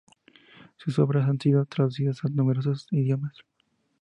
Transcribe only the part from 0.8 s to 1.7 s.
obras han sido